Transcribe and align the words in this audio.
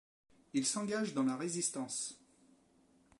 Il 0.55 0.65
s'engage 0.65 1.13
dans 1.13 1.21
la 1.21 1.35
Résistance. 1.37 2.19